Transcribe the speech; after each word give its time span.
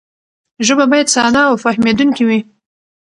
ژبه 0.65 0.85
باید 0.91 1.11
ساده 1.15 1.41
او 1.49 1.55
فهمېدونکې 1.63 2.23
وي. 2.27 2.39